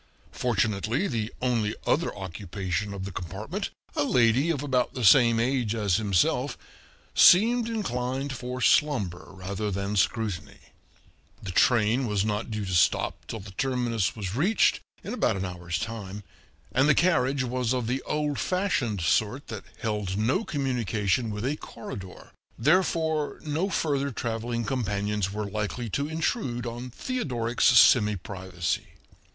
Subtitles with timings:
[0.31, 5.75] Fortunately the only other occupation of the compartment, a lady of about the same age
[5.75, 6.57] as himself,
[7.13, 10.57] seemed inclined for slumber rather than scrutiny;
[11.43, 15.45] the train was not due to stop till the terminus was reached, in about an
[15.45, 16.23] hour's time,
[16.71, 21.57] and the carriage was of the oId fashioned sort that held no communication with a
[21.57, 28.87] corridor, therefore no further traveling companions were likely to intrude on Theodoric's semiprivacy.